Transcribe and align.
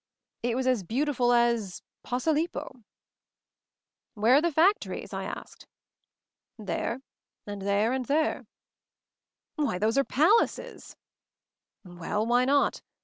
It 0.41 0.55
was 0.55 0.65
as 0.65 0.81
beautiful 0.81 1.31
as— 1.31 1.83
Posilippo." 2.03 2.81
"Where 4.15 4.33
are 4.37 4.41
the 4.41 4.51
factories?" 4.51 5.13
I 5.13 5.25
asked. 5.25 5.67
"There— 6.57 7.01
and 7.45 7.61
there— 7.61 7.93
and 7.93 8.05
there." 8.05 8.47
"Why, 9.57 9.77
those 9.77 9.99
are 9.99 10.03
palaces 10.03 10.95
l" 11.85 11.97
"Well? 11.97 12.25
Why 12.25 12.45
not? 12.45 12.81